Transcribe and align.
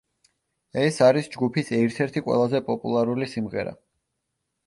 ეს 0.83 0.95
არის 1.07 1.27
ჯგუფის 1.35 1.69
ერთ-ერთი 1.81 2.25
ყველაზე 2.29 2.61
პოპულარული 2.71 3.31
სიმღერა. 3.37 3.75